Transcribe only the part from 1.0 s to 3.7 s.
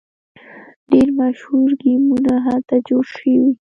مشهور ګیمونه هلته جوړ شوي.